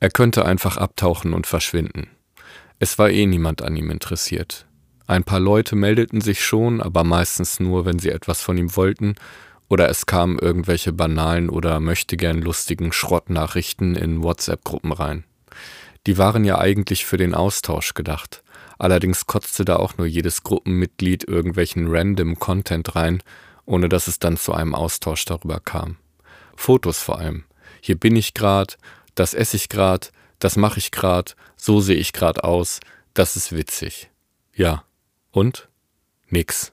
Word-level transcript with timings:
Er 0.00 0.10
könnte 0.10 0.46
einfach 0.46 0.78
abtauchen 0.78 1.34
und 1.34 1.46
verschwinden. 1.46 2.08
Es 2.78 2.98
war 2.98 3.10
eh 3.10 3.26
niemand 3.26 3.60
an 3.60 3.76
ihm 3.76 3.90
interessiert. 3.90 4.66
Ein 5.06 5.24
paar 5.24 5.40
Leute 5.40 5.76
meldeten 5.76 6.22
sich 6.22 6.42
schon, 6.42 6.80
aber 6.80 7.04
meistens 7.04 7.60
nur, 7.60 7.84
wenn 7.84 7.98
sie 7.98 8.10
etwas 8.10 8.40
von 8.40 8.56
ihm 8.56 8.74
wollten, 8.76 9.16
oder 9.68 9.88
es 9.88 10.06
kamen 10.06 10.38
irgendwelche 10.38 10.92
banalen 10.92 11.50
oder 11.50 11.78
möchtegern 11.80 12.40
lustigen 12.40 12.92
Schrottnachrichten 12.92 13.94
in 13.94 14.22
WhatsApp-Gruppen 14.22 14.92
rein. 14.92 15.24
Die 16.06 16.16
waren 16.16 16.44
ja 16.44 16.58
eigentlich 16.58 17.04
für 17.04 17.18
den 17.18 17.34
Austausch 17.34 17.92
gedacht. 17.92 18.42
Allerdings 18.78 19.26
kotzte 19.26 19.66
da 19.66 19.76
auch 19.76 19.98
nur 19.98 20.06
jedes 20.06 20.42
Gruppenmitglied 20.42 21.28
irgendwelchen 21.28 21.88
random 21.88 22.38
Content 22.38 22.96
rein, 22.96 23.22
ohne 23.66 23.90
dass 23.90 24.08
es 24.08 24.18
dann 24.18 24.38
zu 24.38 24.54
einem 24.54 24.74
Austausch 24.74 25.26
darüber 25.26 25.60
kam. 25.60 25.98
Fotos 26.56 27.00
vor 27.00 27.18
allem. 27.18 27.44
Hier 27.82 27.96
bin 27.96 28.16
ich 28.16 28.34
grad, 28.34 28.78
das 29.20 29.34
esse 29.34 29.58
ich 29.58 29.68
grad, 29.68 30.12
das 30.38 30.56
mache 30.56 30.78
ich 30.78 30.92
grad, 30.92 31.36
so 31.54 31.82
sehe 31.82 31.98
ich 31.98 32.14
grad 32.14 32.42
aus, 32.42 32.80
das 33.12 33.36
ist 33.36 33.52
witzig. 33.52 34.10
Ja. 34.54 34.84
Und? 35.30 35.68
Nix. 36.30 36.72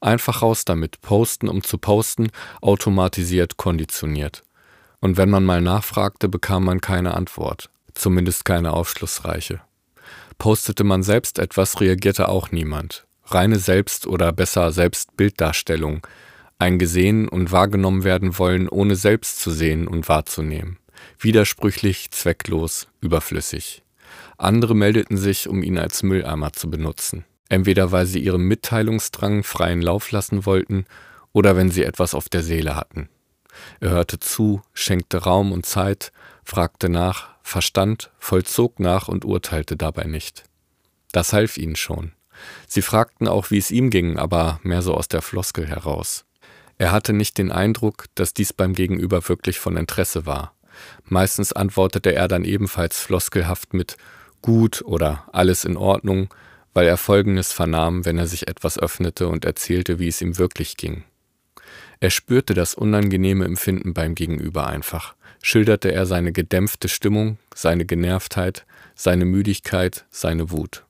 Einfach 0.00 0.40
raus 0.40 0.64
damit, 0.64 1.02
posten 1.02 1.46
um 1.46 1.62
zu 1.62 1.76
posten, 1.76 2.30
automatisiert, 2.62 3.58
konditioniert. 3.58 4.44
Und 5.00 5.18
wenn 5.18 5.28
man 5.28 5.44
mal 5.44 5.60
nachfragte, 5.60 6.30
bekam 6.30 6.64
man 6.64 6.80
keine 6.80 7.12
Antwort, 7.12 7.68
zumindest 7.92 8.46
keine 8.46 8.72
aufschlussreiche. 8.72 9.60
Postete 10.38 10.84
man 10.84 11.02
selbst 11.02 11.38
etwas, 11.38 11.82
reagierte 11.82 12.30
auch 12.30 12.50
niemand. 12.50 13.04
Reine 13.26 13.58
Selbst- 13.58 14.06
oder 14.06 14.32
besser 14.32 14.72
Selbstbilddarstellung, 14.72 16.06
ein 16.58 16.78
gesehen 16.78 17.28
und 17.28 17.52
wahrgenommen 17.52 18.04
werden 18.04 18.38
wollen, 18.38 18.70
ohne 18.70 18.96
selbst 18.96 19.40
zu 19.40 19.50
sehen 19.50 19.86
und 19.86 20.08
wahrzunehmen. 20.08 20.78
Widersprüchlich, 21.18 22.10
zwecklos, 22.10 22.88
überflüssig. 23.00 23.82
Andere 24.36 24.74
meldeten 24.74 25.16
sich, 25.16 25.48
um 25.48 25.62
ihn 25.62 25.78
als 25.78 26.02
Mülleimer 26.02 26.52
zu 26.52 26.70
benutzen 26.70 27.24
entweder 27.48 27.92
weil 27.92 28.06
sie 28.06 28.18
ihrem 28.18 28.46
Mitteilungsdrang 28.48 29.42
freien 29.42 29.82
Lauf 29.82 30.10
lassen 30.10 30.46
wollten 30.46 30.86
oder 31.32 31.56
wenn 31.56 31.70
sie 31.70 31.84
etwas 31.84 32.14
auf 32.14 32.28
der 32.28 32.42
Seele 32.42 32.76
hatten. 32.76 33.08
Er 33.80 33.90
hörte 33.90 34.18
zu, 34.18 34.62
schenkte 34.72 35.18
Raum 35.18 35.52
und 35.52 35.64
Zeit, 35.64 36.12
fragte 36.42 36.88
nach, 36.88 37.28
verstand, 37.42 38.10
vollzog 38.18 38.80
nach 38.80 39.08
und 39.08 39.24
urteilte 39.24 39.76
dabei 39.76 40.04
nicht. 40.04 40.44
Das 41.12 41.32
half 41.32 41.56
ihnen 41.56 41.76
schon. 41.76 42.12
Sie 42.66 42.82
fragten 42.82 43.28
auch, 43.28 43.52
wie 43.52 43.58
es 43.58 43.70
ihm 43.70 43.90
ging, 43.90 44.18
aber 44.18 44.58
mehr 44.64 44.82
so 44.82 44.94
aus 44.94 45.06
der 45.06 45.22
Floskel 45.22 45.68
heraus. 45.68 46.24
Er 46.78 46.90
hatte 46.90 47.12
nicht 47.12 47.38
den 47.38 47.52
Eindruck, 47.52 48.06
dass 48.16 48.34
dies 48.34 48.52
beim 48.52 48.72
Gegenüber 48.74 49.28
wirklich 49.28 49.60
von 49.60 49.76
Interesse 49.76 50.26
war. 50.26 50.54
Meistens 51.04 51.52
antwortete 51.52 52.14
er 52.14 52.28
dann 52.28 52.44
ebenfalls 52.44 53.00
floskelhaft 53.00 53.74
mit 53.74 53.96
gut 54.42 54.82
oder 54.84 55.24
alles 55.32 55.64
in 55.64 55.76
Ordnung 55.76 56.28
weil 56.74 56.86
er 56.88 56.96
Folgendes 56.96 57.52
vernahm, 57.52 58.04
wenn 58.04 58.18
er 58.18 58.26
sich 58.26 58.48
etwas 58.48 58.78
öffnete 58.78 59.28
und 59.28 59.44
erzählte, 59.44 60.00
wie 60.00 60.08
es 60.08 60.20
ihm 60.20 60.36
wirklich 60.36 60.76
ging. 60.76 61.04
Er 62.00 62.10
spürte 62.10 62.52
das 62.52 62.74
unangenehme 62.74 63.44
Empfinden 63.44 63.94
beim 63.94 64.14
Gegenüber 64.14 64.66
einfach, 64.66 65.14
schilderte 65.40 65.92
er 65.92 66.04
seine 66.04 66.32
gedämpfte 66.32 66.88
Stimmung, 66.88 67.38
seine 67.54 67.86
Genervtheit, 67.86 68.66
seine 68.96 69.24
Müdigkeit, 69.24 70.04
seine 70.10 70.50
Wut. 70.50 70.84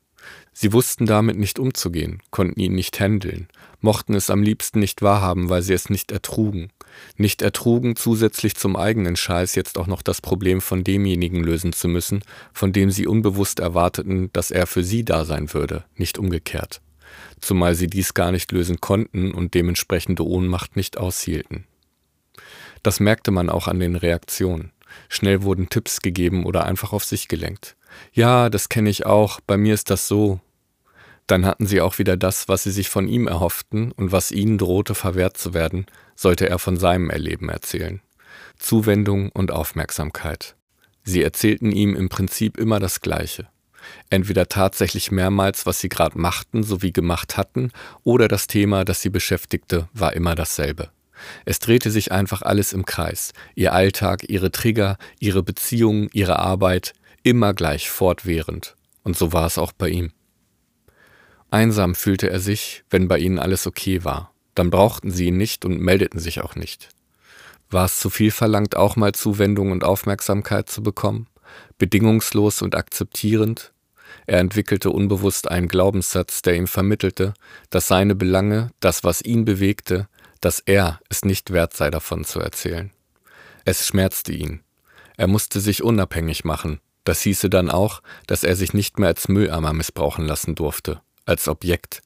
Sie 0.57 0.73
wussten 0.73 1.05
damit 1.05 1.37
nicht 1.37 1.59
umzugehen, 1.59 2.23
konnten 2.31 2.61
ihn 2.61 2.77
nicht 2.77 3.01
händeln, 3.01 3.49
mochten 3.81 4.15
es 4.15 4.31
am 4.31 4.41
liebsten 4.41 4.79
nicht 4.79 5.03
wahrhaben, 5.03 5.49
weil 5.49 5.63
sie 5.63 5.75
es 5.75 5.91
nicht 5.91 6.13
ertrugen, 6.13 6.71
nicht 7.17 7.43
ertrugen, 7.43 7.97
zusätzlich 7.97 8.55
zum 8.55 8.77
eigenen 8.77 9.17
Scheiß 9.17 9.57
jetzt 9.57 9.77
auch 9.77 9.89
noch 9.89 10.01
das 10.01 10.21
Problem 10.21 10.61
von 10.61 10.85
demjenigen 10.85 11.43
lösen 11.43 11.73
zu 11.73 11.89
müssen, 11.89 12.23
von 12.53 12.73
dem 12.73 12.93
sie 12.93 13.09
unbewusst 13.09 13.59
erwarteten, 13.59 14.31
dass 14.33 14.53
er 14.53 14.69
für 14.69 14.85
sie 14.85 15.05
da 15.05 15.25
sein 15.25 15.53
würde, 15.53 15.85
nicht 15.97 16.19
umgekehrt. 16.19 16.81
Zumal 17.41 17.75
sie 17.75 17.89
dies 17.89 18.15
gar 18.15 18.31
nicht 18.31 18.53
lösen 18.53 18.81
konnten 18.81 19.35
und 19.35 19.55
dementsprechende 19.55 20.25
Ohnmacht 20.25 20.77
nicht 20.77 20.99
aushielten. 20.99 21.67
Das 22.85 23.01
merkte 23.01 23.33
man 23.33 23.51
auch 23.51 23.67
an 23.67 23.81
den 23.81 23.97
Reaktionen. 23.97 24.71
Schnell 25.09 25.43
wurden 25.43 25.69
Tipps 25.69 26.01
gegeben 26.01 26.47
oder 26.47 26.65
einfach 26.65 26.93
auf 26.93 27.05
sich 27.05 27.27
gelenkt. 27.27 27.77
Ja, 28.13 28.51
das 28.51 28.69
kenne 28.69 28.91
ich 28.91 29.07
auch, 29.07 29.41
bei 29.47 29.57
mir 29.57 29.75
ist 29.75 29.91
das 29.91 30.09
so. 30.09 30.41
Dann 31.27 31.47
hatten 31.47 31.67
sie 31.67 31.81
auch 31.81 31.99
wieder 31.99 32.17
das, 32.17 32.49
was 32.49 32.65
sie 32.65 32.71
sich 32.71 32.89
von 32.89 33.09
ihm 33.09 33.27
erhofften 33.27 33.93
und 33.93 34.13
was 34.13 34.31
ihnen 34.31 34.59
drohte 34.59 34.95
verwehrt 34.95 35.39
zu 35.39 35.55
werden, 35.55 35.87
sollte 36.15 36.49
er 36.49 36.59
von 36.59 36.77
seinem 36.77 37.11
Erleben 37.11 37.49
erzählen. 37.49 38.01
Zuwendung 38.59 39.31
und 39.31 39.51
Aufmerksamkeit. 39.51 40.55
Sie 41.03 41.23
erzählten 41.23 41.71
ihm 41.71 41.97
im 41.97 42.09
Prinzip 42.09 42.57
immer 42.59 42.81
das 42.81 43.01
Gleiche. 43.01 43.49
Entweder 44.11 44.49
tatsächlich 44.49 45.11
mehrmals, 45.11 45.67
was 45.67 45.81
sie 45.81 45.89
gerade 45.89 46.19
machten 46.19 46.63
sowie 46.63 46.93
gemacht 46.93 47.37
hatten, 47.37 47.71
oder 48.03 48.29
das 48.29 48.47
Thema, 48.47 48.85
das 48.85 49.03
sie 49.03 49.11
beschäftigte, 49.11 49.89
war 49.93 50.15
immer 50.15 50.35
dasselbe. 50.35 50.91
Es 51.45 51.59
drehte 51.59 51.91
sich 51.91 52.13
einfach 52.13 52.43
alles 52.43 52.73
im 52.73 52.85
Kreis. 52.85 53.33
Ihr 53.55 53.73
Alltag, 53.73 54.29
ihre 54.29 54.51
Trigger, 54.51 54.97
ihre 55.21 55.43
Beziehungen, 55.43 56.09
ihre 56.13 56.39
Arbeit, 56.39 56.93
immer 57.25 57.55
gleich 57.55 57.91
fortwährend. 57.91 58.77
Und 59.03 59.17
so 59.17 59.33
war 59.33 59.47
es 59.47 59.59
auch 59.59 59.73
bei 59.73 59.89
ihm. 59.89 60.13
Einsam 61.51 61.95
fühlte 61.95 62.31
er 62.31 62.41
sich, 62.41 62.85
wenn 62.91 63.09
bei 63.09 63.19
ihnen 63.19 63.39
alles 63.39 63.67
okay 63.67 64.05
war. 64.05 64.33
Dann 64.55 64.71
brauchten 64.71 65.11
sie 65.11 65.27
ihn 65.27 65.37
nicht 65.37 65.65
und 65.65 65.81
meldeten 65.81 66.21
sich 66.21 66.41
auch 66.41 66.55
nicht. 66.55 66.91
War 67.71 67.87
es 67.87 67.99
zu 67.99 68.11
viel 68.11 68.31
verlangt, 68.31 68.77
auch 68.77 68.95
mal 68.97 69.13
Zuwendung 69.13 69.73
und 69.73 69.85
Aufmerksamkeit 69.85 70.69
zu 70.69 70.83
bekommen? 70.83 71.27
Bedingungslos 71.79 72.63
und 72.63 72.77
akzeptierend? 72.77 73.73
Er 74.27 74.39
entwickelte 74.39 74.91
unbewusst 74.91 75.51
einen 75.51 75.69
Glaubenssatz, 75.69 76.43
der 76.43 76.55
ihm 76.55 76.67
vermittelte, 76.67 77.35
dass 77.71 77.89
seine 77.89 78.15
Belange, 78.15 78.71
das, 78.81 79.03
was 79.03 79.23
ihn 79.23 79.45
bewegte, 79.45 80.09
dass 80.41 80.61
er 80.61 81.01
es 81.09 81.25
nicht 81.25 81.53
wert 81.53 81.75
sei, 81.75 81.91
davon 81.91 82.25
zu 82.25 82.39
erzählen. 82.39 82.91
Es 83.65 83.87
schmerzte 83.87 84.33
ihn. 84.33 84.61
Er 85.17 85.27
musste 85.27 85.61
sich 85.61 85.83
unabhängig 85.83 86.45
machen. 86.45 86.81
Das 87.05 87.21
hieße 87.21 87.51
dann 87.51 87.71
auch, 87.71 88.03
dass 88.27 88.45
er 88.45 88.57
sich 88.57 88.73
nicht 88.73 88.99
mehr 88.99 89.11
als 89.11 89.29
Mülleimer 89.29 89.73
missbrauchen 89.73 90.27
lassen 90.27 90.55
durfte, 90.55 91.01
als 91.27 91.49
Objekt, 91.49 92.01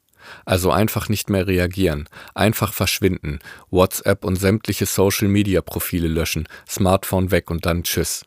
also 0.45 0.71
einfach 0.71 1.09
nicht 1.09 1.31
mehr 1.31 1.47
reagieren, 1.47 2.09
einfach 2.35 2.73
verschwinden, 2.73 3.39
WhatsApp 3.71 4.25
und 4.25 4.37
sämtliche 4.37 4.87
Social-Media-Profile 4.87 6.09
löschen, 6.09 6.49
Smartphone 6.69 7.31
weg 7.31 7.51
und 7.51 7.67
dann 7.67 7.85
tschüss. 7.85 8.25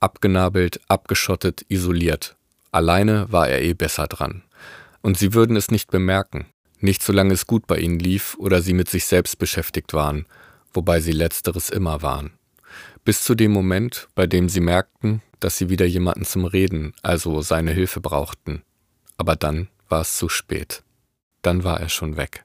Abgenabelt, 0.00 0.80
abgeschottet, 0.88 1.64
isoliert. 1.68 2.36
Alleine 2.70 3.26
war 3.30 3.48
er 3.48 3.62
eh 3.62 3.74
besser 3.74 4.06
dran. 4.06 4.42
Und 5.02 5.18
sie 5.18 5.34
würden 5.34 5.56
es 5.56 5.70
nicht 5.70 5.90
bemerken, 5.90 6.46
nicht 6.78 7.02
solange 7.02 7.34
es 7.34 7.46
gut 7.46 7.66
bei 7.66 7.78
ihnen 7.78 7.98
lief 7.98 8.36
oder 8.38 8.62
sie 8.62 8.72
mit 8.72 8.88
sich 8.88 9.06
selbst 9.06 9.38
beschäftigt 9.38 9.92
waren, 9.92 10.26
wobei 10.72 11.00
sie 11.00 11.12
letzteres 11.12 11.70
immer 11.70 12.02
waren. 12.02 12.32
Bis 13.04 13.22
zu 13.22 13.34
dem 13.34 13.52
Moment, 13.52 14.08
bei 14.14 14.26
dem 14.26 14.48
sie 14.48 14.60
merkten, 14.60 15.22
dass 15.40 15.58
sie 15.58 15.68
wieder 15.68 15.86
jemanden 15.86 16.24
zum 16.24 16.44
Reden, 16.44 16.94
also 17.02 17.40
seine 17.42 17.72
Hilfe 17.72 18.00
brauchten. 18.00 18.62
Aber 19.16 19.36
dann 19.36 19.68
war 19.88 20.02
es 20.02 20.16
zu 20.16 20.28
spät 20.28 20.82
dann 21.42 21.64
war 21.64 21.80
er 21.80 21.88
schon 21.88 22.16
weg. 22.16 22.44